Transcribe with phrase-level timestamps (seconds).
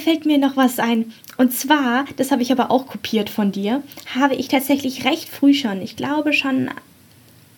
[0.00, 1.12] fällt mir noch was ein.
[1.36, 3.82] Und zwar, das habe ich aber auch kopiert von dir,
[4.14, 6.70] habe ich tatsächlich recht früh schon, ich glaube schon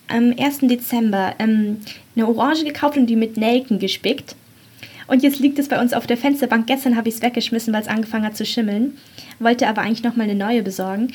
[0.07, 0.59] am 1.
[0.61, 1.81] Dezember, ähm,
[2.15, 4.35] eine Orange gekauft und die mit Nelken gespickt.
[5.07, 6.67] Und jetzt liegt es bei uns auf der Fensterbank.
[6.67, 8.97] Gestern habe ich es weggeschmissen, weil es angefangen hat zu schimmeln.
[9.39, 11.11] Wollte aber eigentlich nochmal eine neue besorgen.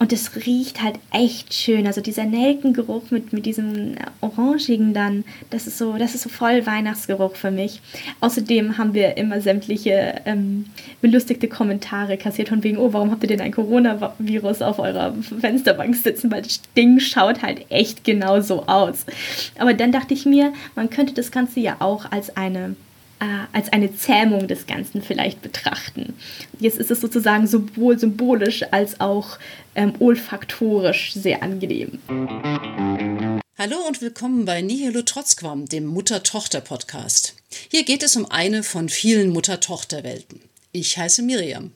[0.00, 1.86] Und es riecht halt echt schön.
[1.86, 6.64] Also dieser Nelkengeruch mit, mit diesem Orangigen dann, das ist so, das ist so voll
[6.64, 7.82] Weihnachtsgeruch für mich.
[8.20, 10.64] Außerdem haben wir immer sämtliche ähm,
[11.02, 15.94] belustigte Kommentare kassiert von wegen, oh, warum habt ihr denn ein Coronavirus auf eurer Fensterbank
[15.94, 16.32] sitzen?
[16.32, 19.04] Weil das Ding schaut halt echt genau so aus.
[19.58, 22.74] Aber dann dachte ich mir, man könnte das Ganze ja auch als eine
[23.52, 26.14] als eine Zähmung des Ganzen vielleicht betrachten.
[26.58, 29.38] Jetzt ist es sozusagen sowohl symbolisch als auch
[29.74, 31.98] ähm, olfaktorisch sehr angenehm.
[33.58, 37.34] Hallo und willkommen bei Nihilo Trotzquam, dem Mutter-Tochter-Podcast.
[37.70, 40.40] Hier geht es um eine von vielen Mutter-Tochter-Welten.
[40.72, 41.72] Ich heiße Miriam.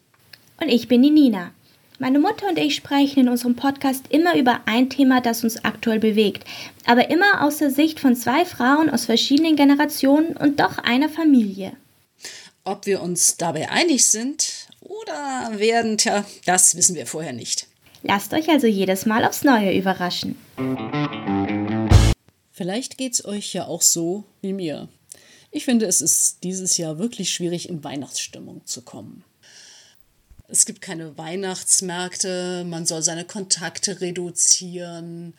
[0.60, 1.52] Und ich bin die Nina.
[2.04, 5.98] Meine Mutter und ich sprechen in unserem Podcast immer über ein Thema, das uns aktuell
[5.98, 6.44] bewegt,
[6.84, 11.72] aber immer aus der Sicht von zwei Frauen aus verschiedenen Generationen und doch einer Familie.
[12.62, 17.68] Ob wir uns dabei einig sind oder werden, tja, das wissen wir vorher nicht.
[18.02, 20.36] Lasst euch also jedes Mal aufs Neue überraschen.
[22.50, 24.88] Vielleicht geht's euch ja auch so wie mir.
[25.50, 29.24] Ich finde, es ist dieses Jahr wirklich schwierig, in Weihnachtsstimmung zu kommen.
[30.48, 35.34] Es gibt keine Weihnachtsmärkte, man soll seine Kontakte reduzieren.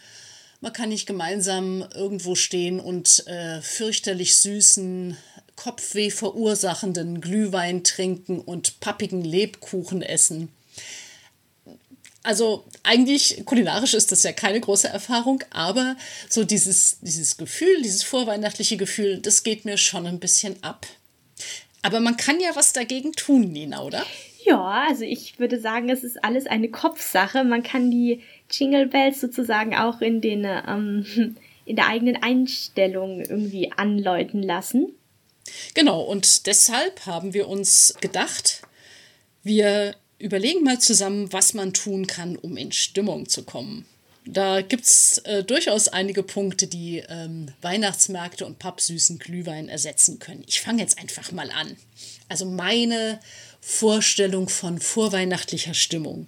[0.61, 5.15] Man kann nicht gemeinsam irgendwo stehen und äh, fürchterlich süßen,
[5.55, 10.49] Kopfweh verursachenden Glühwein trinken und pappigen Lebkuchen essen.
[12.23, 15.95] Also eigentlich kulinarisch ist das ja keine große Erfahrung, aber
[16.27, 20.87] so dieses, dieses Gefühl, dieses vorweihnachtliche Gefühl, das geht mir schon ein bisschen ab.
[21.83, 24.03] Aber man kann ja was dagegen tun, Nina, oder?
[24.45, 27.43] Ja, also ich würde sagen, es ist alles eine Kopfsache.
[27.43, 31.35] Man kann die Jingle Bells sozusagen auch in den ähm,
[31.65, 34.93] in der eigenen Einstellung irgendwie anläuten lassen.
[35.73, 38.61] Genau, und deshalb haben wir uns gedacht,
[39.41, 43.85] wir überlegen mal zusammen, was man tun kann, um in Stimmung zu kommen.
[44.27, 50.43] Da gibt es äh, durchaus einige Punkte, die ähm, Weihnachtsmärkte und pappsüßen Glühwein ersetzen können.
[50.47, 51.77] Ich fange jetzt einfach mal an.
[52.27, 53.19] Also meine
[53.67, 56.27] Vorstellung von vorweihnachtlicher Stimmung.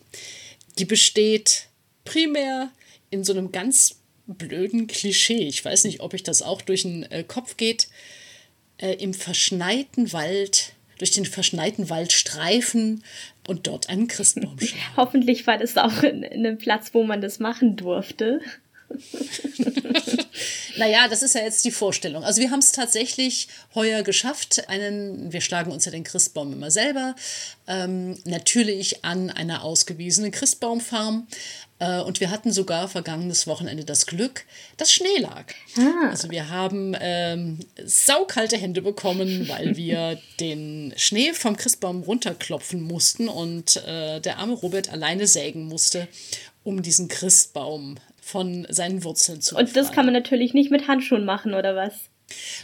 [0.79, 1.67] Die besteht
[2.03, 2.71] primär
[3.11, 5.47] in so einem ganz blöden Klischee.
[5.47, 7.89] Ich weiß nicht, ob ich das auch durch den äh, Kopf geht.
[8.79, 13.03] Äh, Im verschneiten Wald, durch den verschneiten Wald streifen
[13.47, 14.97] und dort einen Christbaum schlagen.
[14.97, 18.41] Hoffentlich war das auch in, in einem Platz, wo man das machen durfte.
[20.77, 22.23] naja, das ist ja jetzt die Vorstellung.
[22.23, 24.69] Also wir haben es tatsächlich heuer geschafft.
[24.69, 27.15] Einen, wir schlagen uns ja den Christbaum immer selber.
[27.67, 31.27] Ähm, natürlich an einer ausgewiesenen Christbaumfarm.
[31.79, 34.45] Äh, und wir hatten sogar vergangenes Wochenende das Glück,
[34.77, 35.45] dass Schnee lag.
[35.77, 36.09] Ah.
[36.09, 43.29] Also wir haben ähm, saukalte Hände bekommen, weil wir den Schnee vom Christbaum runterklopfen mussten
[43.29, 46.07] und äh, der arme Robert alleine sägen musste,
[46.63, 47.95] um diesen Christbaum
[48.27, 51.93] von seinen Wurzeln zu Und das kann man natürlich nicht mit Handschuhen machen, oder was?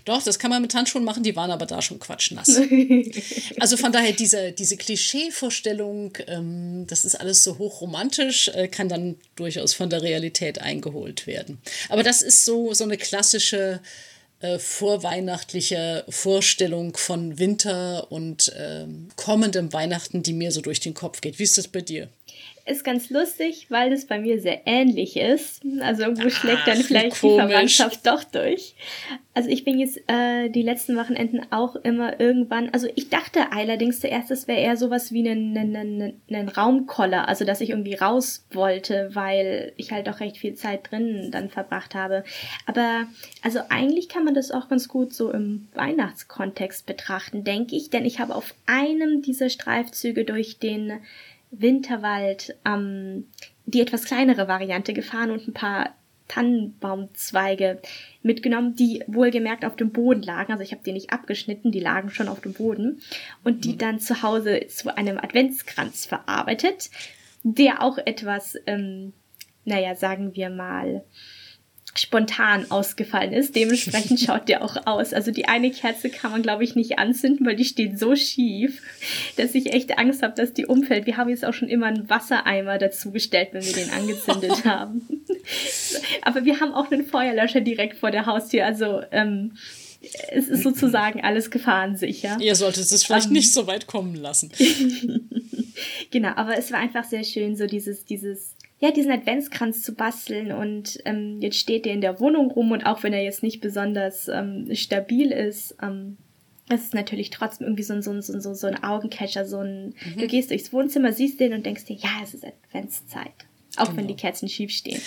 [0.04, 2.50] Doch, das kann man mit Handschuhen machen, die waren aber da schon quatschnass.
[3.60, 9.16] also von daher, diese, diese Klischeevorstellung, ähm, das ist alles so hochromantisch, äh, kann dann
[9.38, 11.62] durchaus von der Realität eingeholt werden.
[11.88, 13.80] Aber das ist so, so eine klassische
[14.42, 18.86] äh, vorweihnachtliche Vorstellung von Winter und äh,
[19.16, 21.40] kommendem Weihnachten, die mir so durch den Kopf geht.
[21.40, 22.10] Wie ist das bei dir?
[22.66, 25.62] Ist ganz lustig, weil das bei mir sehr ähnlich ist.
[25.82, 28.76] Also irgendwo schlägt dann vielleicht die Verwandtschaft doch durch.
[29.34, 34.00] Also ich bin jetzt äh, die letzten Wochenenden auch immer irgendwann, also ich dachte allerdings
[34.00, 37.96] zuerst, es wäre eher sowas wie ein, ein, ein, ein Raumkoller, also dass ich irgendwie
[37.96, 42.24] raus wollte, weil ich halt auch recht viel Zeit drin dann verbracht habe.
[42.66, 43.08] Aber
[43.42, 48.06] also eigentlich kann man das auch ganz gut so im Weihnachtskontext betrachten, denke ich, denn
[48.06, 51.02] ich habe auf einem dieser Streifzüge durch den
[51.54, 53.28] Winterwald ähm,
[53.66, 55.96] die etwas kleinere Variante gefahren und ein paar
[56.28, 57.82] Tannenbaumzweige
[58.22, 60.52] mitgenommen, die wohlgemerkt auf dem Boden lagen.
[60.52, 63.02] Also ich habe die nicht abgeschnitten, die lagen schon auf dem Boden.
[63.44, 63.78] Und die mhm.
[63.78, 66.90] dann zu Hause zu einem Adventskranz verarbeitet,
[67.44, 69.14] der auch etwas, ähm,
[69.66, 71.04] naja, sagen wir mal,
[71.96, 73.56] spontan ausgefallen ist.
[73.56, 75.14] Dementsprechend schaut der auch aus.
[75.14, 78.82] Also die eine Kerze kann man, glaube ich, nicht anzünden, weil die steht so schief,
[79.38, 81.06] dass ich echt Angst habe, dass die umfällt.
[81.06, 85.08] Wir haben jetzt auch schon immer einen Wassereimer dazugestellt, wenn wir den angezündet haben.
[86.24, 88.66] Aber wir haben auch einen Feuerlöscher direkt vor der Haustür.
[88.66, 89.54] Also ähm,
[90.32, 92.38] es ist sozusagen alles gefahrensicher.
[92.40, 93.34] Ihr solltet es vielleicht ähm.
[93.34, 94.52] nicht so weit kommen lassen.
[96.12, 100.52] genau, aber es war einfach sehr schön, so dieses, dieses, ja, diesen Adventskranz zu basteln
[100.52, 103.62] und ähm, jetzt steht der in der Wohnung rum und auch wenn er jetzt nicht
[103.62, 106.18] besonders ähm, stabil ist, ähm,
[106.68, 109.60] es ist natürlich trotzdem irgendwie so ein, so ein, so ein, so ein Augencatcher, so
[109.60, 110.18] ein, mhm.
[110.18, 113.32] du gehst durchs Wohnzimmer, siehst den und denkst dir, ja, es ist Adventszeit.
[113.78, 113.98] Auch genau.
[114.00, 115.02] wenn die Kerzen schief stehen.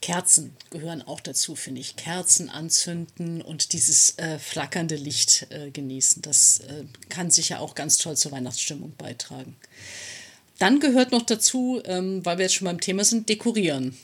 [0.00, 1.96] Kerzen gehören auch dazu, finde ich.
[1.96, 6.22] Kerzen anzünden und dieses äh, flackernde Licht äh, genießen.
[6.22, 9.56] Das äh, kann sicher auch ganz toll zur Weihnachtsstimmung beitragen.
[10.58, 13.96] Dann gehört noch dazu, ähm, weil wir jetzt schon beim Thema sind, dekorieren.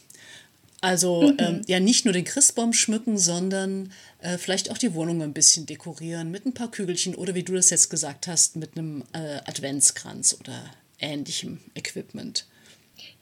[0.81, 1.37] Also mhm.
[1.39, 3.91] ähm, ja nicht nur den Christbaum schmücken, sondern
[4.21, 7.55] äh, vielleicht auch die Wohnung ein bisschen dekorieren mit ein paar Kügelchen oder wie du
[7.55, 10.63] das jetzt gesagt hast, mit einem äh, Adventskranz oder
[10.99, 12.47] ähnlichem Equipment.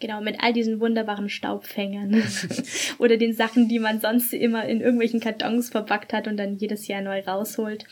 [0.00, 2.24] Genau, mit all diesen wunderbaren Staubfängern
[2.98, 6.88] oder den Sachen, die man sonst immer in irgendwelchen Kartons verpackt hat und dann jedes
[6.88, 7.84] Jahr neu rausholt.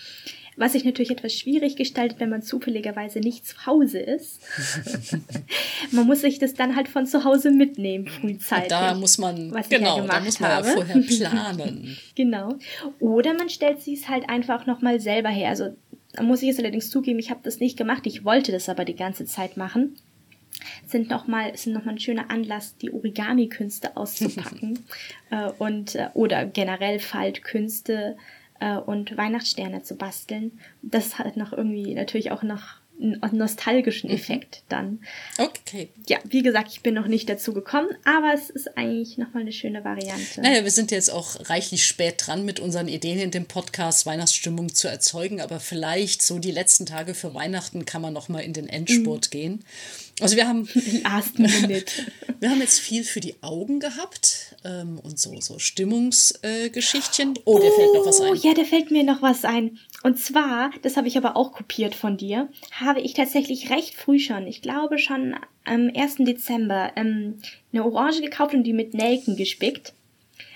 [0.56, 4.40] Was sich natürlich etwas schwierig gestaltet, wenn man zufälligerweise nicht zu Hause ist.
[5.92, 8.68] man muss sich das dann halt von zu Hause mitnehmen, frühzeitig.
[8.68, 11.96] Da muss man, genau, ja da muss man ja vorher planen.
[12.14, 12.56] genau.
[12.98, 15.50] Oder man stellt sich es halt einfach nochmal selber her.
[15.50, 15.76] Also,
[16.12, 18.06] da muss ich es allerdings zugeben, ich habe das nicht gemacht.
[18.06, 19.96] Ich wollte das aber die ganze Zeit machen
[20.86, 24.78] sind nochmal sind noch mal ein schöner Anlass, die Origami-Künste auszupacken
[25.30, 28.16] äh, und äh, oder generell Faltkünste
[28.60, 30.60] äh, und Weihnachtssterne zu basteln.
[30.82, 34.16] Das hat noch irgendwie natürlich auch noch nostalgischen mhm.
[34.16, 35.00] Effekt dann.
[35.38, 35.88] Okay.
[36.08, 39.52] Ja, wie gesagt, ich bin noch nicht dazu gekommen, aber es ist eigentlich nochmal eine
[39.52, 40.40] schöne Variante.
[40.40, 44.74] Naja, wir sind jetzt auch reichlich spät dran mit unseren Ideen in dem Podcast Weihnachtsstimmung
[44.74, 48.68] zu erzeugen, aber vielleicht so die letzten Tage für Weihnachten kann man nochmal in den
[48.68, 49.30] Endspurt mhm.
[49.30, 49.64] gehen.
[50.20, 50.68] Also wir haben,
[52.40, 57.36] wir haben jetzt viel für die Augen gehabt ähm, und so, so Stimmungsgeschichtchen.
[57.36, 58.32] Äh, oh, dir fällt noch was ein.
[58.32, 59.78] Oh, ja, da fällt mir noch was ein.
[60.02, 64.18] Und zwar, das habe ich aber auch kopiert von dir, habe ich tatsächlich recht früh
[64.18, 66.16] schon, ich glaube schon am 1.
[66.20, 67.36] Dezember, ähm,
[67.72, 69.92] eine Orange gekauft und die mit Nelken gespickt.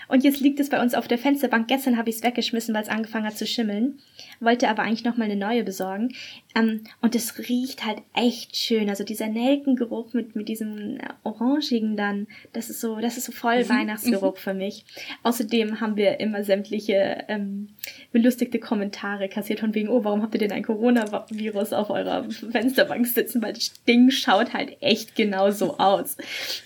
[0.08, 1.68] Und jetzt liegt es bei uns auf der Fensterbank.
[1.68, 3.98] Gestern habe ich es weggeschmissen, weil es angefangen hat zu schimmeln.
[4.40, 6.14] Wollte aber eigentlich nochmal eine neue besorgen.
[6.54, 8.88] Ähm, und es riecht halt echt schön.
[8.88, 13.64] Also dieser Nelkengeruch mit, mit diesem Orangigen dann, das ist so, das ist so voll
[13.64, 13.68] mhm.
[13.68, 14.40] Weihnachtsgeruch mhm.
[14.40, 14.84] für mich.
[15.22, 17.70] Außerdem haben wir immer sämtliche ähm,
[18.12, 23.06] belustigte Kommentare kassiert von wegen, oh, warum habt ihr denn ein Coronavirus auf eurer Fensterbank
[23.06, 23.42] sitzen?
[23.42, 26.16] Weil das Ding schaut halt echt genau so aus.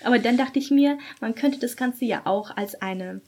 [0.04, 3.20] Aber dann dachte ich mir, man könnte das Ganze ja auch als eine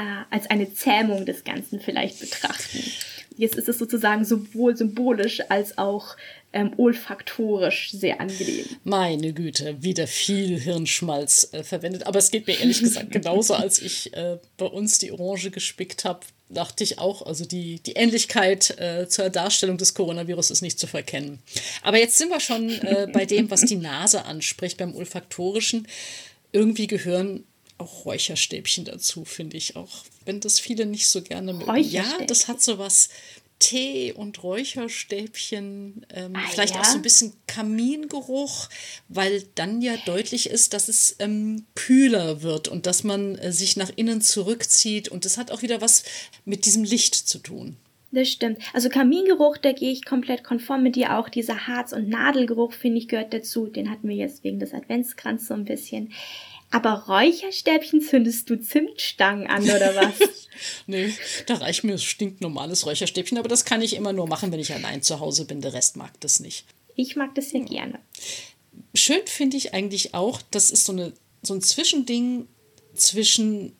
[0.00, 2.78] äh, als eine Zähmung des Ganzen vielleicht betrachten.
[3.40, 6.18] Jetzt ist es sozusagen sowohl symbolisch als auch
[6.52, 8.66] ähm, olfaktorisch sehr angenehm.
[8.84, 12.06] Meine Güte, wieder viel Hirnschmalz äh, verwendet.
[12.06, 16.04] Aber es geht mir ehrlich gesagt genauso, als ich äh, bei uns die Orange gespickt
[16.04, 16.20] habe,
[16.50, 20.86] dachte ich auch, also die, die Ähnlichkeit äh, zur Darstellung des Coronavirus ist nicht zu
[20.86, 21.38] verkennen.
[21.80, 25.88] Aber jetzt sind wir schon äh, bei dem, was die Nase anspricht, beim olfaktorischen.
[26.52, 27.44] Irgendwie gehören
[27.78, 30.04] auch Räucherstäbchen dazu, finde ich auch.
[30.24, 31.76] Wenn das viele nicht so gerne mögen.
[31.76, 33.08] Ja, das hat so was
[33.60, 36.80] Tee und Räucherstäbchen, ähm, ah, vielleicht ja?
[36.80, 38.68] auch so ein bisschen Kamingeruch,
[39.08, 43.76] weil dann ja deutlich ist, dass es ähm, kühler wird und dass man äh, sich
[43.76, 45.08] nach innen zurückzieht.
[45.08, 46.04] Und das hat auch wieder was
[46.44, 47.76] mit diesem Licht zu tun.
[48.12, 48.58] Das stimmt.
[48.72, 51.28] Also Kamingeruch, da gehe ich komplett konform mit dir auch.
[51.28, 53.66] Dieser Harz- und Nadelgeruch, finde ich, gehört dazu.
[53.66, 56.12] Den hatten wir jetzt wegen des Adventskranz so ein bisschen.
[56.70, 60.28] Aber Räucherstäbchen zündest du Zimtstangen an oder was?
[60.86, 61.12] nee,
[61.46, 65.02] da reicht mir stinknormales Räucherstäbchen, aber das kann ich immer nur machen, wenn ich allein
[65.02, 65.60] zu Hause bin.
[65.60, 66.64] Der Rest mag das nicht.
[66.94, 67.98] Ich mag das sehr gerne.
[68.94, 71.12] Schön finde ich eigentlich auch, das ist so, eine,
[71.42, 72.46] so ein Zwischending
[72.94, 73.76] zwischen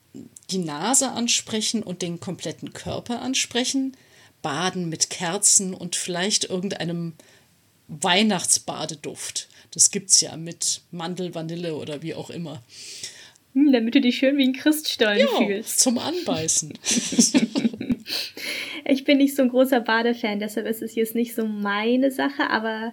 [0.50, 3.96] die Nase ansprechen und den kompletten Körper ansprechen.
[4.42, 7.14] Baden mit Kerzen und vielleicht irgendeinem
[7.88, 9.48] Weihnachtsbadeduft.
[9.72, 12.62] Das gibt's ja mit Mandel, Vanille oder wie auch immer.
[13.54, 15.80] Hm, damit du dich schön wie ein Christstollen ja, fühlst.
[15.80, 16.72] Zum Anbeißen.
[18.84, 22.48] ich bin nicht so ein großer Badefan, deshalb ist es jetzt nicht so meine Sache,
[22.48, 22.92] aber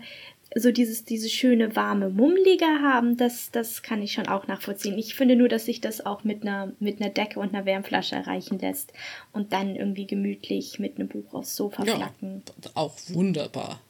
[0.55, 4.97] so dieses, diese schöne warme Mummlige haben, das, das kann ich schon auch nachvollziehen.
[4.97, 8.15] Ich finde nur, dass sich das auch mit einer, mit einer Decke und einer Wärmflasche
[8.15, 8.93] erreichen lässt
[9.33, 12.43] und dann irgendwie gemütlich mit einem Buch aufs Sofa ja, flacken.
[12.73, 13.81] Auch wunderbar.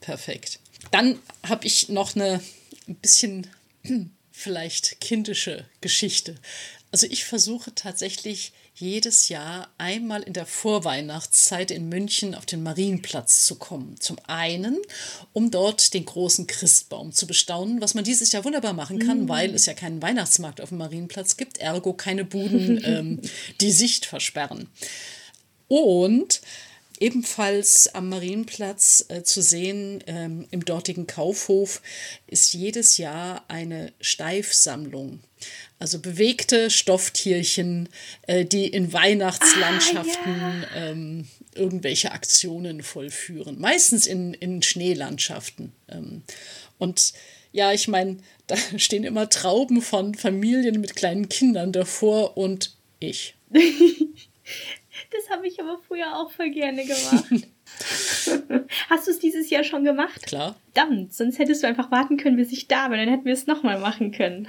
[0.00, 0.60] Perfekt.
[0.90, 2.40] Dann habe ich noch eine
[2.88, 3.46] ein bisschen
[4.32, 6.36] vielleicht kindische Geschichte.
[6.90, 13.44] Also ich versuche tatsächlich jedes Jahr einmal in der Vorweihnachtszeit in München auf den Marienplatz
[13.44, 14.00] zu kommen.
[14.00, 14.78] Zum einen,
[15.32, 19.28] um dort den großen Christbaum zu bestaunen, was man dieses Jahr wunderbar machen kann, mhm.
[19.28, 23.20] weil es ja keinen Weihnachtsmarkt auf dem Marienplatz gibt, ergo keine Buden, ähm,
[23.60, 24.68] die Sicht versperren.
[25.66, 26.40] Und
[27.00, 31.80] ebenfalls am Marienplatz äh, zu sehen, ähm, im dortigen Kaufhof,
[32.26, 35.20] ist jedes Jahr eine Steifsammlung.
[35.78, 37.88] Also bewegte Stofftierchen,
[38.22, 40.90] äh, die in Weihnachtslandschaften ah, ja.
[40.90, 43.60] ähm, irgendwelche Aktionen vollführen.
[43.60, 45.72] Meistens in, in Schneelandschaften.
[45.88, 46.22] Ähm,
[46.78, 47.12] und
[47.52, 53.34] ja, ich meine, da stehen immer Trauben von Familien mit kleinen Kindern davor und ich.
[55.10, 57.48] Das habe ich aber früher auch voll gerne gemacht.
[58.90, 60.22] Hast du es dieses Jahr schon gemacht?
[60.26, 60.56] Klar.
[60.74, 63.46] Verdammt, sonst hättest du einfach warten können, bis ich da bin, dann hätten wir es
[63.46, 64.48] nochmal machen können.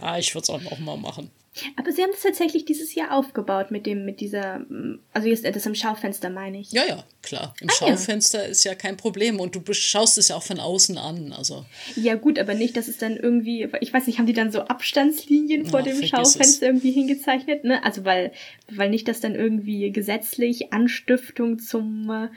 [0.00, 1.30] Ja, ich würde es auch nochmal machen.
[1.76, 4.64] Aber sie haben es tatsächlich dieses Jahr aufgebaut mit dem, mit dieser,
[5.12, 6.70] also jetzt das im Schaufenster meine ich.
[6.70, 7.54] Ja, ja, klar.
[7.60, 8.48] Im ah, Schaufenster ja.
[8.48, 11.32] ist ja kein Problem und du schaust es ja auch von außen an.
[11.32, 11.64] Also.
[11.96, 14.60] Ja, gut, aber nicht, dass es dann irgendwie, ich weiß nicht, haben die dann so
[14.60, 17.82] Abstandslinien vor ja, dem Schaufenster irgendwie hingezeichnet, ne?
[17.82, 18.32] Also weil,
[18.70, 22.28] weil nicht, dass dann irgendwie gesetzlich Anstiftung zum äh,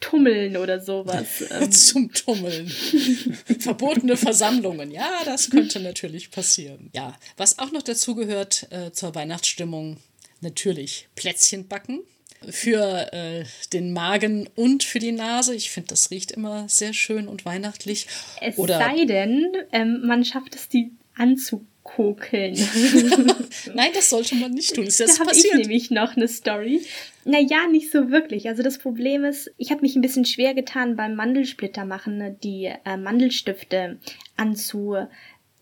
[0.00, 1.44] Tummeln oder sowas.
[1.50, 1.72] Ähm.
[1.72, 2.68] Zum Tummeln.
[3.60, 4.90] Verbotene Versammlungen.
[4.90, 6.90] Ja, das könnte natürlich passieren.
[6.94, 9.98] Ja, was auch noch dazu gehört äh, zur Weihnachtsstimmung,
[10.40, 12.00] natürlich Plätzchen backen.
[12.48, 15.54] Für äh, den Magen und für die Nase.
[15.54, 18.06] Ich finde, das riecht immer sehr schön und weihnachtlich.
[18.40, 22.54] Es oder sei denn, ähm, man schafft es, die anzugucken kokeln.
[23.74, 24.86] Nein, das sollte man nicht tun.
[24.86, 26.84] Ist das da habe ich nämlich noch eine Story.
[27.28, 28.48] Naja, nicht so wirklich.
[28.48, 32.36] Also das Problem ist, ich habe mich ein bisschen schwer getan beim Mandelsplitter machen, ne,
[32.40, 33.98] die äh, Mandelstifte
[34.36, 34.96] anzu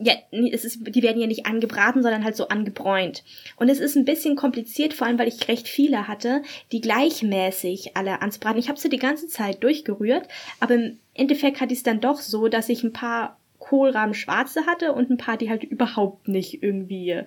[0.01, 0.13] ja,
[0.53, 3.23] es ist, die werden ja nicht angebraten, sondern halt so angebräunt.
[3.57, 6.43] Und es ist ein bisschen kompliziert, vor allem weil ich recht viele hatte,
[6.73, 8.59] die gleichmäßig alle anzubraten.
[8.59, 10.27] Ich habe sie die ganze Zeit durchgerührt,
[10.59, 14.67] aber im Endeffekt hatte ich es dann doch so, dass ich ein paar Kohlrahmen schwarze
[14.67, 17.23] hatte und ein paar, die halt überhaupt nicht irgendwie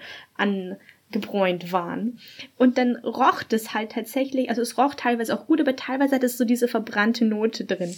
[1.14, 2.20] angebräunt waren.
[2.58, 6.24] Und dann roch das halt tatsächlich, also es roch teilweise auch gut, aber teilweise hat
[6.24, 7.96] es so diese verbrannte Note drin.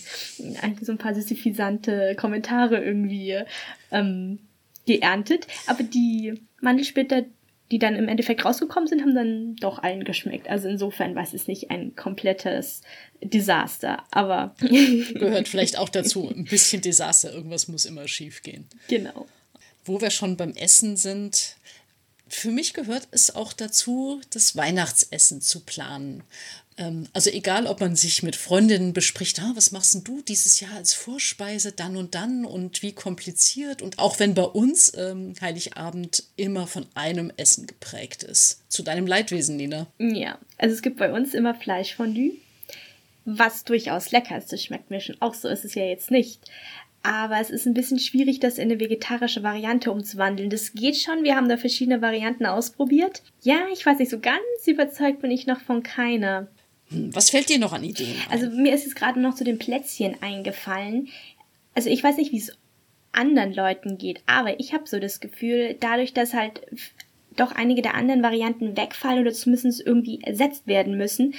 [0.61, 3.39] Eigentlich so ein paar suffisante Kommentare irgendwie
[3.91, 4.39] ähm,
[4.85, 5.47] geerntet.
[5.67, 7.23] Aber die Mandelsplitter,
[7.71, 10.49] die dann im Endeffekt rausgekommen sind, haben dann doch allen geschmeckt.
[10.49, 12.81] Also insofern war es nicht ein komplettes
[13.21, 14.55] Desaster, aber.
[14.59, 17.33] Gehört vielleicht auch dazu, ein bisschen Desaster.
[17.33, 18.65] Irgendwas muss immer schief gehen.
[18.87, 19.27] Genau.
[19.85, 21.55] Wo wir schon beim Essen sind,
[22.29, 26.23] für mich gehört es auch dazu, das Weihnachtsessen zu planen.
[26.79, 30.59] Ähm, also egal, ob man sich mit Freundinnen bespricht, ah, was machst denn du dieses
[30.59, 33.81] Jahr als Vorspeise, dann und dann und wie kompliziert.
[33.81, 38.61] Und auch wenn bei uns ähm, Heiligabend immer von einem Essen geprägt ist.
[38.69, 39.87] Zu deinem Leidwesen, Nina.
[39.99, 42.37] Ja, also es gibt bei uns immer Fleischfondue,
[43.25, 44.53] was durchaus lecker ist.
[44.53, 46.39] Das schmeckt mir schon auch so, ist es ja jetzt nicht.
[47.01, 50.49] Aber es ist ein bisschen schwierig, das in eine vegetarische Variante umzuwandeln.
[50.49, 53.23] Das geht schon, wir haben da verschiedene Varianten ausprobiert.
[53.41, 56.47] Ja, ich weiß nicht, so ganz überzeugt bin ich noch von keiner.
[56.89, 58.15] Was fällt dir noch an Ideen?
[58.29, 58.31] Ein?
[58.31, 61.07] Also mir ist jetzt gerade noch zu den Plätzchen eingefallen.
[61.75, 62.57] Also ich weiß nicht, wie es
[63.11, 66.61] anderen Leuten geht, aber ich habe so das Gefühl, dadurch, dass halt
[67.35, 71.35] doch einige der anderen Varianten wegfallen oder zumindest irgendwie ersetzt werden müssen,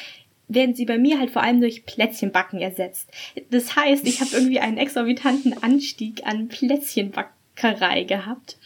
[0.51, 3.09] werden sie bei mir halt vor allem durch Plätzchenbacken ersetzt.
[3.51, 8.59] Das heißt, ich habe irgendwie einen exorbitanten Anstieg an Plätzchenbackerei gehabt,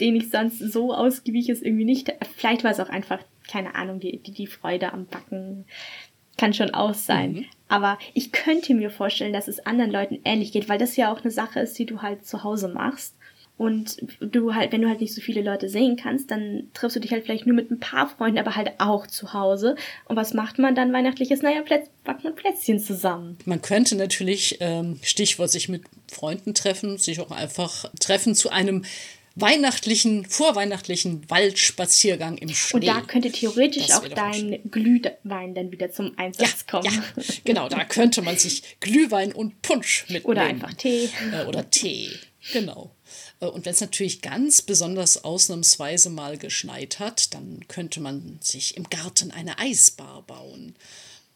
[0.00, 2.12] den ich sonst so ausgiebig ist irgendwie nicht.
[2.36, 5.64] Vielleicht war es auch einfach, keine Ahnung, die, die, die Freude am Backen
[6.36, 7.32] kann schon aus sein.
[7.32, 7.44] Mhm.
[7.68, 11.22] Aber ich könnte mir vorstellen, dass es anderen Leuten ähnlich geht, weil das ja auch
[11.22, 13.16] eine Sache ist, die du halt zu Hause machst.
[13.56, 17.00] Und du halt, wenn du halt nicht so viele Leute sehen kannst, dann triffst du
[17.00, 19.76] dich halt vielleicht nur mit ein paar Freunden, aber halt auch zu Hause.
[20.06, 21.42] Und was macht man dann weihnachtliches?
[21.42, 23.38] Naja, Plätz, backt man Plätzchen zusammen.
[23.44, 28.84] Man könnte natürlich, ähm, Stichwort sich mit Freunden treffen, sich auch einfach treffen zu einem
[29.36, 32.78] weihnachtlichen, vorweihnachtlichen Waldspaziergang im Schnee.
[32.78, 36.94] Und da könnte theoretisch auch dein Glühwein dann wieder zum Einsatz ja, kommen.
[37.16, 40.24] Ja, genau, da könnte man sich Glühwein und Punsch mitnehmen.
[40.24, 41.08] Oder einfach Tee.
[41.32, 42.10] Äh, oder Tee,
[42.52, 42.94] genau.
[43.40, 48.76] Äh, und wenn es natürlich ganz besonders ausnahmsweise mal geschneit hat, dann könnte man sich
[48.76, 50.74] im Garten eine Eisbar bauen.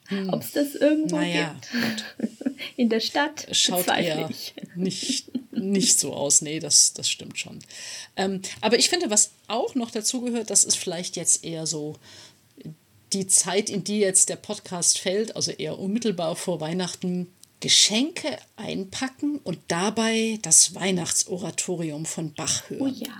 [0.06, 0.30] Hm.
[0.30, 2.36] Ob es das irgendwo naja, gibt.
[2.76, 3.46] In der Stadt.
[3.52, 4.30] Schaut eher
[4.74, 6.40] nicht, nicht so aus.
[6.40, 7.58] Nee, das, das stimmt schon.
[8.16, 11.96] Ähm, aber ich finde, was auch noch dazu gehört, das ist vielleicht jetzt eher so
[13.12, 17.28] die Zeit, in die jetzt der Podcast fällt, also eher unmittelbar vor Weihnachten,
[17.60, 22.82] Geschenke einpacken und dabei das Weihnachtsoratorium von Bach hören.
[22.82, 23.10] Oh ja.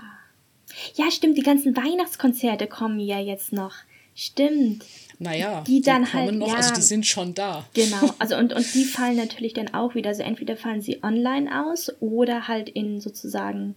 [0.95, 3.73] Ja, stimmt, die ganzen Weihnachtskonzerte kommen ja jetzt noch.
[4.15, 4.85] Stimmt.
[5.17, 7.65] Naja, die dann die halt, noch, ja, also die sind schon da.
[7.73, 11.65] Genau, also und, und die fallen natürlich dann auch wieder, also entweder fallen sie online
[11.65, 13.75] aus oder halt in sozusagen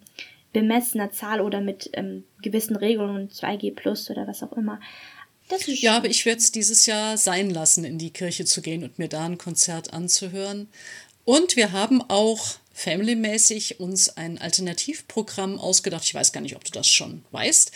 [0.53, 4.81] bemessener Zahl oder mit ähm, gewissen Regelungen, 2G plus oder was auch immer.
[5.67, 8.99] Ja, aber ich werde es dieses Jahr sein lassen, in die Kirche zu gehen und
[8.99, 10.69] mir da ein Konzert anzuhören.
[11.25, 16.05] Und wir haben auch familymäßig uns ein Alternativprogramm ausgedacht.
[16.05, 17.71] Ich weiß gar nicht, ob du das schon weißt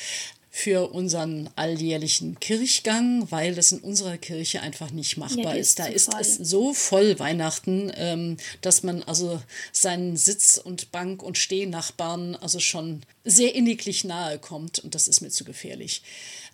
[0.56, 5.78] für unseren alljährlichen Kirchgang, weil das in unserer Kirche einfach nicht machbar ja, ist.
[5.78, 6.20] Da ist voll.
[6.22, 9.38] es so voll Weihnachten, ähm, dass man also
[9.70, 15.20] seinen Sitz- und Bank- und Stehnachbarn also schon sehr inniglich nahe kommt und das ist
[15.20, 16.00] mir zu gefährlich.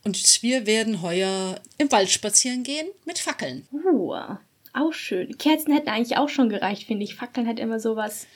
[0.03, 3.69] Und wir werden heuer im Wald spazieren gehen mit Fackeln.
[3.73, 4.17] Uh,
[4.73, 5.39] auch schön.
[5.39, 7.15] Kerzen hätten eigentlich auch schon gereicht, finde ich.
[7.15, 8.27] Fackeln hat immer so was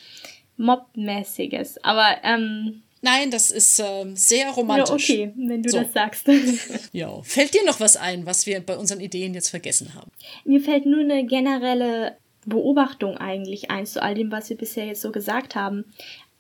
[0.59, 1.83] Mob-mäßiges.
[1.83, 5.11] Aber ähm, Nein, das ist äh, sehr romantisch.
[5.11, 5.81] Ja, okay, wenn du so.
[5.81, 6.27] das sagst.
[6.93, 7.23] ja.
[7.23, 10.11] Fällt dir noch was ein, was wir bei unseren Ideen jetzt vergessen haben?
[10.45, 15.03] Mir fällt nur eine generelle Beobachtung eigentlich ein zu all dem, was wir bisher jetzt
[15.03, 15.85] so gesagt haben.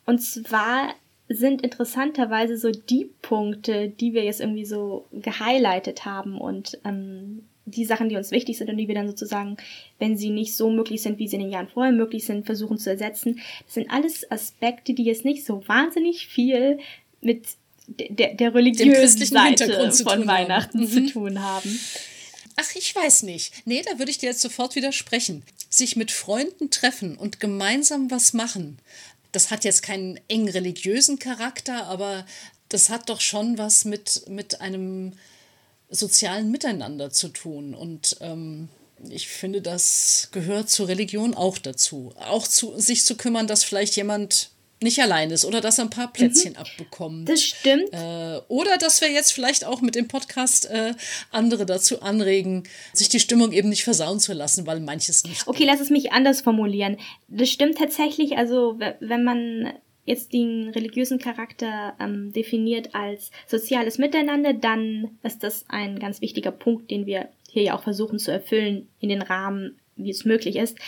[0.06, 0.94] Und zwar
[1.28, 7.84] sind interessanterweise so die Punkte, die wir jetzt irgendwie so gehighlightet haben und ähm, die
[7.84, 9.56] Sachen, die uns wichtig sind und die wir dann sozusagen,
[9.98, 12.78] wenn sie nicht so möglich sind, wie sie in den Jahren vorher möglich sind, versuchen
[12.78, 13.40] zu ersetzen.
[13.66, 16.78] Das sind alles Aspekte, die jetzt nicht so wahnsinnig viel
[17.20, 17.44] mit
[17.88, 20.88] der, der religiösen Seite von Weihnachten mhm.
[20.88, 21.78] zu tun haben.
[22.56, 23.52] Ach, ich weiß nicht.
[23.66, 25.42] Nee, da würde ich dir jetzt sofort widersprechen.
[25.68, 28.78] Sich mit Freunden treffen und gemeinsam was machen.
[29.32, 32.24] Das hat jetzt keinen eng religiösen Charakter, aber
[32.68, 35.12] das hat doch schon was mit, mit einem
[35.90, 37.74] sozialen Miteinander zu tun.
[37.74, 38.68] Und ähm,
[39.08, 42.12] ich finde, das gehört zur Religion auch dazu.
[42.16, 44.50] Auch zu sich zu kümmern, dass vielleicht jemand
[44.82, 46.58] nicht allein ist oder dass er ein paar Plätzchen mhm.
[46.58, 47.28] abbekommt.
[47.28, 47.92] Das stimmt.
[47.92, 50.94] Äh, oder dass wir jetzt vielleicht auch mit dem Podcast äh,
[51.30, 55.46] andere dazu anregen, sich die Stimmung eben nicht versauen zu lassen, weil manches nicht.
[55.46, 56.98] Okay, lass es mich anders formulieren.
[57.28, 58.36] Das stimmt tatsächlich.
[58.36, 59.72] Also, wenn man
[60.06, 66.52] jetzt den religiösen Charakter ähm, definiert als soziales Miteinander, dann ist das ein ganz wichtiger
[66.52, 70.56] Punkt, den wir hier ja auch versuchen zu erfüllen in den Rahmen, wie es möglich
[70.56, 70.78] ist.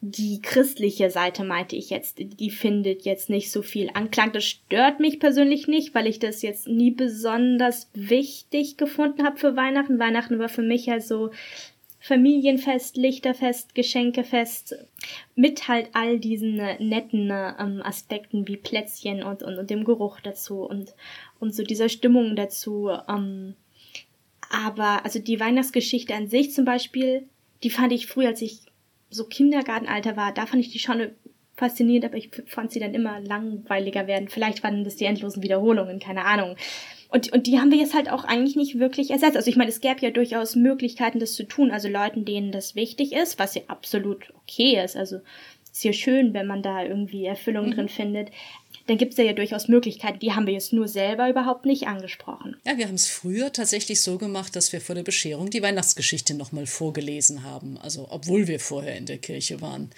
[0.00, 4.30] Die christliche Seite meinte ich jetzt, die findet jetzt nicht so viel Anklang.
[4.30, 9.56] Das stört mich persönlich nicht, weil ich das jetzt nie besonders wichtig gefunden habe für
[9.56, 9.98] Weihnachten.
[9.98, 11.30] Weihnachten war für mich also
[12.08, 14.74] Familienfest, Lichterfest, Geschenkefest
[15.34, 20.18] mit halt all diesen äh, netten ähm, Aspekten wie Plätzchen und, und, und dem Geruch
[20.20, 20.94] dazu und,
[21.38, 22.88] und so dieser Stimmung dazu.
[23.08, 23.56] Ähm,
[24.48, 27.28] aber also die Weihnachtsgeschichte an sich zum Beispiel,
[27.62, 28.60] die fand ich früher, als ich
[29.10, 31.10] so Kindergartenalter war, da fand ich die schon
[31.56, 34.28] faszinierend, aber ich fand sie dann immer langweiliger werden.
[34.28, 36.56] Vielleicht waren das die endlosen Wiederholungen, keine Ahnung.
[37.08, 39.36] Und, und die haben wir jetzt halt auch eigentlich nicht wirklich ersetzt.
[39.36, 41.70] Also ich meine, es gäbe ja durchaus Möglichkeiten, das zu tun.
[41.70, 44.96] Also Leuten, denen das wichtig ist, was ja absolut okay ist.
[44.96, 45.20] Also
[45.72, 47.70] ist ja schön, wenn man da irgendwie Erfüllung mhm.
[47.72, 48.30] drin findet
[48.88, 51.86] dann gibt es ja, ja durchaus Möglichkeiten, die haben wir jetzt nur selber überhaupt nicht
[51.86, 52.56] angesprochen.
[52.66, 56.34] Ja, wir haben es früher tatsächlich so gemacht, dass wir vor der Bescherung die Weihnachtsgeschichte
[56.34, 57.76] nochmal vorgelesen haben.
[57.78, 59.90] Also, obwohl wir vorher in der Kirche waren.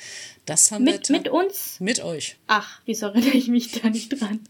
[0.44, 1.16] Das haben mit, wir.
[1.18, 1.76] Mit uns?
[1.78, 2.36] Mit euch.
[2.48, 4.40] Ach, wieso erinnere ich mich da nicht dran?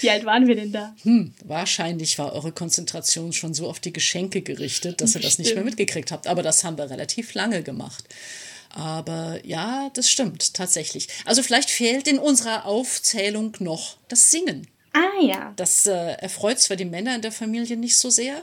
[0.00, 0.94] Wie alt waren wir denn da?
[1.02, 5.54] Hm, wahrscheinlich war eure Konzentration schon so auf die Geschenke gerichtet, dass ihr das nicht
[5.54, 6.26] mehr mitgekriegt habt.
[6.26, 8.04] Aber das haben wir relativ lange gemacht.
[8.74, 11.08] Aber ja, das stimmt tatsächlich.
[11.24, 14.66] Also vielleicht fehlt in unserer Aufzählung noch das Singen.
[14.92, 15.52] Ah ja.
[15.56, 18.42] Das äh, erfreut zwar die Männer in der Familie nicht so sehr,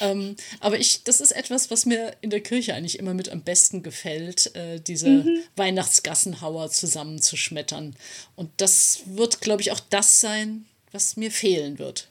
[0.00, 3.42] ähm, aber ich, das ist etwas, was mir in der Kirche eigentlich immer mit am
[3.42, 5.42] besten gefällt, äh, diese mhm.
[5.54, 7.94] Weihnachtsgassenhauer zusammenzuschmettern.
[8.34, 12.08] Und das wird, glaube ich, auch das sein, was mir fehlen wird.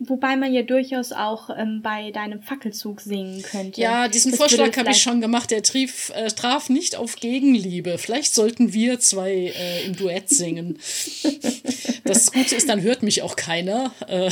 [0.00, 3.80] Wobei man ja durchaus auch ähm, bei deinem Fackelzug singen könnte.
[3.80, 5.50] Ja, diesen das Vorschlag habe ich schon gemacht.
[5.50, 7.98] Der trief, äh, traf nicht auf Gegenliebe.
[7.98, 10.78] Vielleicht sollten wir zwei äh, im Duett singen.
[12.04, 13.92] das Gute ist, dann hört mich auch keiner.
[14.08, 14.30] Äh,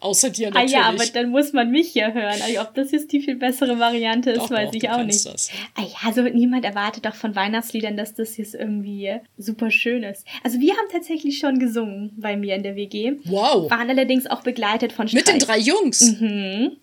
[0.00, 0.76] Außer dir natürlich.
[0.76, 2.40] Ah ja, aber dann muss man mich ja hören.
[2.42, 5.26] Also, ob das jetzt die viel bessere Variante ist, doch, weiß doch, ich auch nicht.
[5.26, 5.50] Das.
[5.74, 10.26] Ah ja, also niemand erwartet doch von Weihnachtsliedern, dass das jetzt irgendwie super schön ist.
[10.42, 13.12] Also wir haben tatsächlich schon gesungen bei mir in der WG.
[13.24, 13.70] Wow.
[13.70, 15.26] Waren allerdings auch begleitet von Streich.
[15.26, 16.18] Mit den drei Jungs?
[16.20, 16.76] Mhm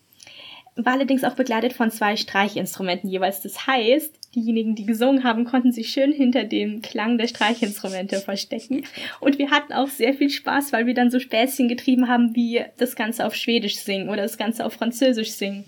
[0.77, 3.41] war allerdings auch begleitet von zwei Streichinstrumenten jeweils.
[3.41, 8.83] Das heißt, diejenigen, die gesungen haben, konnten sich schön hinter dem Klang der Streichinstrumente verstecken.
[9.19, 12.63] Und wir hatten auch sehr viel Spaß, weil wir dann so Späßchen getrieben haben, wie
[12.77, 15.65] das Ganze auf Schwedisch singen oder das Ganze auf Französisch singen.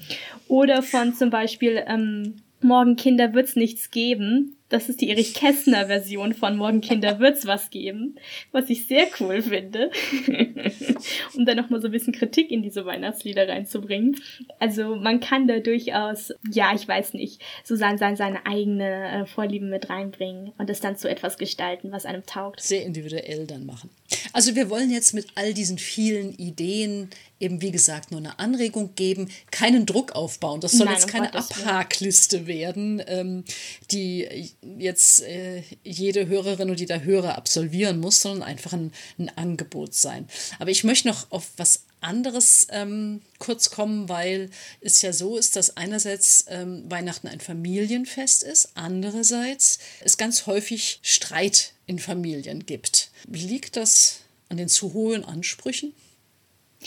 [0.48, 5.88] Oder von zum Beispiel ähm, Morgen Kinder wird's nichts geben dass es die Erich Kästner
[5.88, 8.16] Version von Morgen Kinder wird's was geben,
[8.52, 9.92] was ich sehr cool finde,
[11.36, 14.16] um dann nochmal so ein bisschen Kritik in diese Weihnachtslieder reinzubringen.
[14.60, 19.26] Also man kann da durchaus, ja, ich weiß nicht, so sein, sein seine eigene äh,
[19.26, 22.62] Vorlieben mit reinbringen und es dann zu etwas gestalten, was einem taugt.
[22.62, 23.90] Sehr individuell dann machen.
[24.34, 28.96] Also wir wollen jetzt mit all diesen vielen Ideen eben, wie gesagt, nur eine Anregung
[28.96, 30.62] geben, keinen Druck aufbauen.
[30.62, 33.44] Das soll Nein, jetzt keine Abhakliste werden, ähm,
[33.92, 39.93] die jetzt äh, jede Hörerin und jeder Hörer absolvieren muss, sondern einfach ein, ein Angebot
[39.93, 40.28] sein.
[40.60, 44.50] Aber ich möchte noch auf was anderes ähm, kurz kommen, weil
[44.82, 51.00] es ja so ist, dass einerseits ähm, Weihnachten ein Familienfest ist, andererseits es ganz häufig
[51.02, 53.12] Streit in Familien gibt.
[53.28, 55.93] Liegt das an den zu hohen Ansprüchen?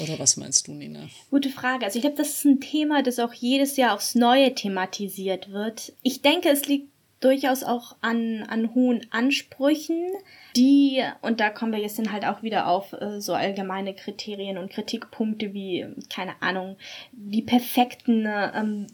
[0.01, 1.11] Oder was meinst du, Nina?
[1.31, 1.85] Gute Frage.
[1.85, 5.93] Also ich glaube, das ist ein Thema, das auch jedes Jahr aufs Neue thematisiert wird.
[6.03, 6.92] Ich denke, es liegt
[7.25, 10.09] durchaus auch an, an hohen Ansprüchen,
[10.57, 14.59] die, und da kommen wir jetzt dann halt auch wieder auf äh, so allgemeine Kriterien
[14.59, 16.77] und Kritikpunkte wie, keine Ahnung,
[17.13, 18.87] die perfekten ähm,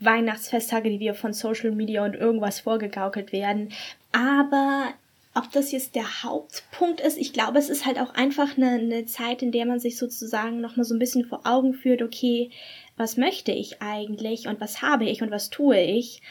[0.00, 3.70] Weihnachtsfesttage, die wir von Social Media und irgendwas vorgegaukelt werden.
[4.12, 4.92] Aber
[5.34, 9.06] ob das jetzt der Hauptpunkt ist, ich glaube, es ist halt auch einfach eine, eine
[9.06, 12.50] Zeit, in der man sich sozusagen nochmal so ein bisschen vor Augen führt, okay,
[12.96, 16.22] was möchte ich eigentlich und was habe ich und was tue ich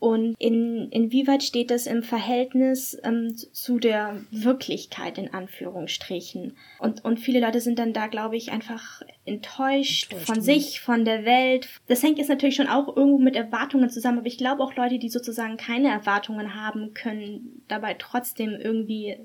[0.00, 6.56] und in, inwieweit steht das im Verhältnis ähm, zu der Wirklichkeit in Anführungsstrichen?
[6.78, 11.04] Und, und viele Leute sind dann da, glaube ich, einfach enttäuscht, enttäuscht von sich, von
[11.04, 11.68] der Welt.
[11.88, 14.98] Das hängt jetzt natürlich schon auch irgendwo mit Erwartungen zusammen, aber ich glaube auch Leute,
[14.98, 19.16] die sozusagen keine Erwartungen haben, können dabei trotzdem irgendwie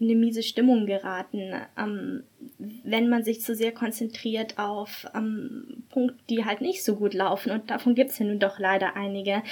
[0.00, 2.24] in eine miese Stimmung geraten, ähm,
[2.58, 7.52] wenn man sich zu sehr konzentriert auf ähm, Punkte, die halt nicht so gut laufen.
[7.52, 9.42] Und davon gibt es ja nun doch leider einige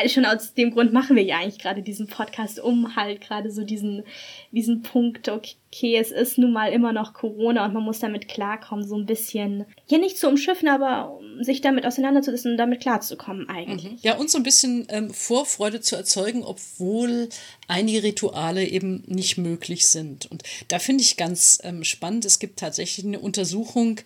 [0.00, 3.50] also schon aus dem Grund machen wir ja eigentlich gerade diesen Podcast, um halt gerade
[3.50, 4.04] so diesen,
[4.50, 8.86] diesen Punkt, okay, es ist nun mal immer noch Corona und man muss damit klarkommen,
[8.86, 13.48] so ein bisschen, ja nicht zu umschiffen, aber um sich damit auseinanderzusetzen und damit klarzukommen
[13.48, 13.92] eigentlich.
[13.92, 13.98] Mhm.
[14.02, 17.28] Ja, und so ein bisschen ähm, Vorfreude zu erzeugen, obwohl
[17.68, 20.30] einige Rituale eben nicht möglich sind.
[20.30, 24.00] Und da finde ich ganz ähm, spannend, es gibt tatsächlich eine Untersuchung,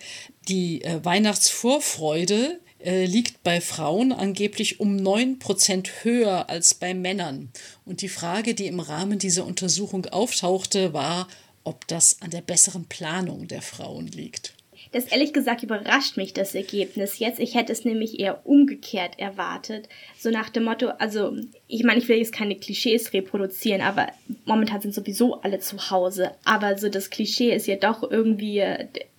[0.47, 7.51] die äh, Weihnachtsvorfreude äh, liegt bei Frauen angeblich um 9% höher als bei Männern.
[7.85, 11.27] Und die Frage, die im Rahmen dieser Untersuchung auftauchte, war,
[11.63, 14.54] ob das an der besseren Planung der Frauen liegt.
[14.95, 17.41] Das ehrlich gesagt überrascht mich das Ergebnis jetzt.
[17.41, 19.89] Ich hätte es nämlich eher umgekehrt erwartet.
[20.17, 21.35] So nach dem Motto, also
[21.67, 24.07] ich meine, ich will jetzt keine Klischees reproduzieren, aber
[24.45, 26.31] momentan sind sowieso alle zu Hause.
[26.45, 28.63] Aber so das Klischee ist ja doch irgendwie,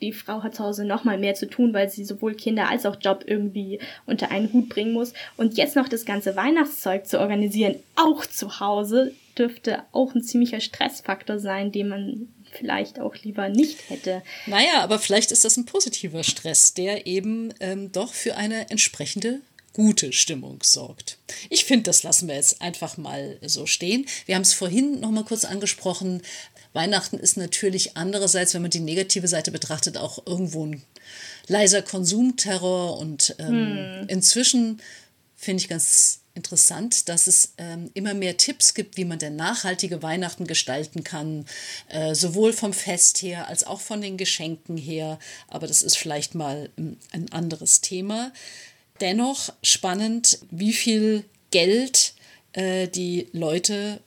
[0.01, 2.97] die Frau hat zu Hause nochmal mehr zu tun, weil sie sowohl Kinder als auch
[2.99, 5.12] Job irgendwie unter einen Hut bringen muss.
[5.37, 10.61] Und jetzt noch das ganze Weihnachtszeug zu organisieren, auch zu Hause, dürfte auch ein ziemlicher
[10.61, 14.23] Stressfaktor sein, den man vielleicht auch lieber nicht hätte.
[14.47, 19.41] Naja, aber vielleicht ist das ein positiver Stress, der eben ähm, doch für eine entsprechende
[19.77, 21.19] gute Stimmung sorgt.
[21.51, 24.07] Ich finde, das lassen wir jetzt einfach mal so stehen.
[24.25, 26.23] Wir haben es vorhin noch mal kurz angesprochen.
[26.73, 30.83] Weihnachten ist natürlich andererseits, wenn man die negative Seite betrachtet, auch irgendwo ein
[31.47, 34.05] leiser Konsumterror und ähm, hm.
[34.09, 34.81] inzwischen
[35.37, 40.03] finde ich ganz interessant, dass es ähm, immer mehr Tipps gibt, wie man denn nachhaltige
[40.03, 41.46] Weihnachten gestalten kann,
[41.88, 45.18] äh, sowohl vom Fest her als auch von den Geschenken her.
[45.49, 48.33] Aber das ist vielleicht mal ähm, ein anderes Thema.
[49.01, 52.14] Dennoch spannend, wie viel Geld
[52.53, 54.01] äh, die Leute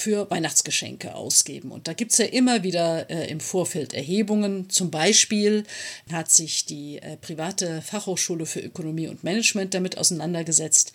[0.00, 1.70] für Weihnachtsgeschenke ausgeben.
[1.72, 4.70] Und da gibt es ja immer wieder äh, im Vorfeld Erhebungen.
[4.70, 5.64] Zum Beispiel
[6.10, 10.92] hat sich die äh, private Fachhochschule für Ökonomie und Management damit auseinandergesetzt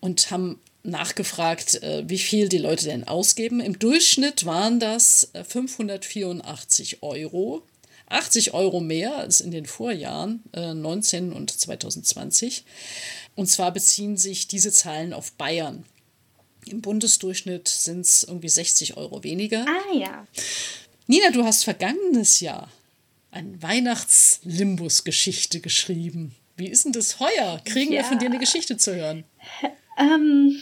[0.00, 3.60] und haben nachgefragt, äh, wie viel die Leute denn ausgeben.
[3.60, 7.62] Im Durchschnitt waren das 584 äh, Euro.
[8.10, 12.64] 80 Euro mehr als in den Vorjahren, äh, 19 und 2020.
[13.34, 15.84] Und zwar beziehen sich diese Zahlen auf Bayern.
[16.68, 19.66] Im Bundesdurchschnitt sind es irgendwie 60 Euro weniger.
[19.66, 20.26] Ah ja.
[21.06, 22.68] Nina, du hast vergangenes Jahr
[23.30, 26.34] eine Weihnachtslimbus-Geschichte geschrieben.
[26.56, 27.60] Wie ist denn das heuer?
[27.64, 27.98] Kriegen ja.
[27.98, 29.24] wir von dir eine Geschichte zu hören?
[30.00, 30.56] Ähm,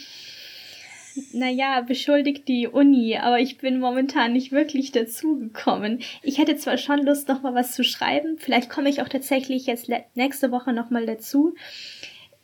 [1.31, 5.99] naja, beschuldigt die Uni, aber ich bin momentan nicht wirklich dazu gekommen.
[6.23, 8.37] Ich hätte zwar schon Lust, noch mal was zu schreiben.
[8.39, 11.53] Vielleicht komme ich auch tatsächlich jetzt nächste Woche noch mal dazu.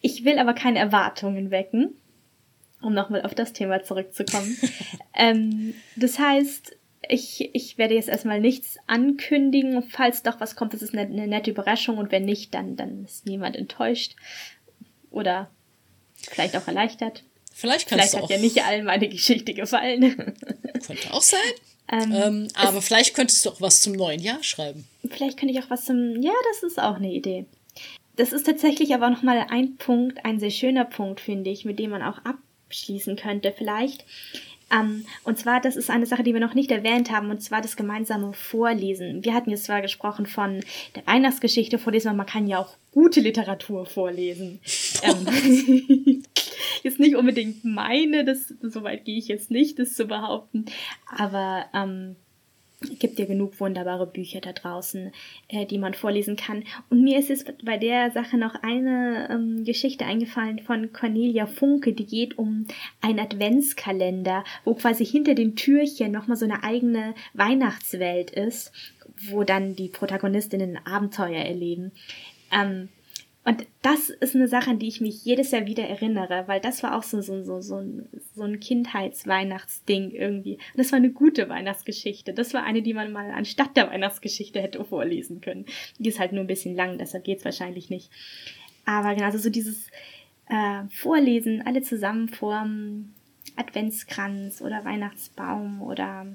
[0.01, 1.95] Ich will aber keine Erwartungen wecken
[2.83, 4.57] um nochmal auf das Thema zurückzukommen.
[5.13, 6.75] ähm, das heißt,
[7.09, 9.83] ich, ich werde jetzt erstmal nichts ankündigen.
[9.83, 13.05] Falls doch was kommt, das ist eine, eine nette Überraschung und wenn nicht, dann, dann
[13.05, 14.15] ist niemand enttäuscht
[15.11, 15.49] oder
[16.17, 17.23] vielleicht auch erleichtert.
[17.53, 20.01] Vielleicht vielleicht hat ja nicht allen meine Geschichte gefallen.
[20.85, 21.39] Könnte auch sein.
[21.91, 24.87] Ähm, ähm, aber vielleicht könntest du auch was zum neuen Jahr schreiben.
[25.07, 26.21] Vielleicht könnte ich auch was zum.
[26.21, 27.45] Ja, das ist auch eine Idee.
[28.15, 31.89] Das ist tatsächlich aber nochmal ein Punkt, ein sehr schöner Punkt, finde ich, mit dem
[31.89, 32.19] man auch
[32.73, 34.05] abschließen könnte, vielleicht.
[34.71, 37.61] Ähm, und zwar, das ist eine Sache, die wir noch nicht erwähnt haben, und zwar
[37.61, 39.23] das gemeinsame Vorlesen.
[39.23, 40.61] Wir hatten jetzt zwar gesprochen von
[40.95, 44.59] der Weihnachtsgeschichte vorlesen, aber man kann ja auch gute Literatur vorlesen.
[45.03, 46.23] ähm,
[46.83, 50.65] jetzt nicht unbedingt meine, das, soweit gehe ich jetzt nicht, das zu behaupten,
[51.15, 52.15] aber ähm,
[52.99, 55.11] gibt ja genug wunderbare Bücher da draußen,
[55.47, 56.63] äh, die man vorlesen kann.
[56.89, 61.93] Und mir ist es bei der Sache noch eine ähm, Geschichte eingefallen von Cornelia Funke,
[61.93, 62.65] die geht um
[63.01, 68.71] einen Adventskalender, wo quasi hinter den Türchen nochmal so eine eigene Weihnachtswelt ist,
[69.29, 71.91] wo dann die Protagonistinnen Abenteuer erleben.
[72.51, 72.89] Ähm,
[73.45, 76.81] und das ist eine Sache, an die ich mich jedes Jahr wieder erinnere, weil das
[76.81, 80.53] war auch so, so, so, so ein, so ein Kindheitsweihnachtsding irgendwie.
[80.53, 82.33] Und das war eine gute Weihnachtsgeschichte.
[82.33, 85.65] Das war eine, die man mal anstatt der Weihnachtsgeschichte hätte vorlesen können.
[85.99, 88.09] Die ist halt nur ein bisschen lang, deshalb geht's wahrscheinlich nicht.
[88.85, 89.87] Aber genau, also so dieses
[90.47, 93.13] äh, Vorlesen, alle zusammen vorm
[93.57, 96.27] Adventskranz oder Weihnachtsbaum oder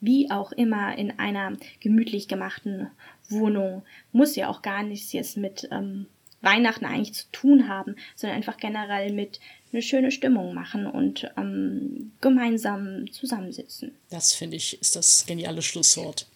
[0.00, 2.90] wie auch immer in einer gemütlich gemachten
[3.30, 3.82] Wohnung.
[4.12, 6.06] Muss ja auch gar nichts jetzt mit ähm,
[6.40, 9.40] Weihnachten eigentlich zu tun haben, sondern einfach generell mit
[9.72, 13.92] eine schöne Stimmung machen und ähm, gemeinsam zusammensitzen.
[14.10, 16.26] Das finde ich ist das geniale Schlusswort.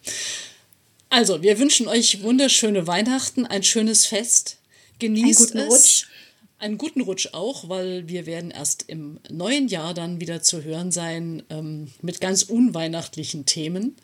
[1.09, 4.57] Also, wir wünschen euch wunderschöne Weihnachten, ein schönes Fest.
[4.99, 5.73] Genießt einen es.
[5.73, 6.07] Rutsch.
[6.59, 10.91] Einen guten Rutsch auch, weil wir werden erst im neuen Jahr dann wieder zu hören
[10.91, 13.95] sein ähm, mit ganz unweihnachtlichen Themen.